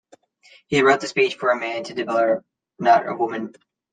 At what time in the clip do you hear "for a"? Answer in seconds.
1.35-1.59